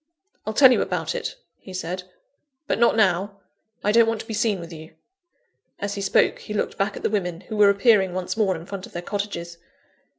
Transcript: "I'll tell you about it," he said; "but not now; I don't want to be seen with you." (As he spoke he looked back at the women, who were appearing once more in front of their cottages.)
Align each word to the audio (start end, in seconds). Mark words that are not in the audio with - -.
"I'll 0.47 0.53
tell 0.55 0.71
you 0.71 0.81
about 0.81 1.13
it," 1.13 1.35
he 1.59 1.75
said; 1.75 2.05
"but 2.65 2.79
not 2.79 2.95
now; 2.95 3.39
I 3.83 3.91
don't 3.91 4.07
want 4.07 4.19
to 4.21 4.25
be 4.27 4.33
seen 4.33 4.59
with 4.59 4.73
you." 4.73 4.95
(As 5.79 5.93
he 5.93 6.01
spoke 6.01 6.39
he 6.39 6.55
looked 6.55 6.75
back 6.75 6.97
at 6.97 7.03
the 7.03 7.09
women, 7.11 7.41
who 7.41 7.55
were 7.55 7.69
appearing 7.69 8.11
once 8.15 8.35
more 8.35 8.55
in 8.55 8.65
front 8.65 8.87
of 8.87 8.93
their 8.93 9.03
cottages.) 9.03 9.59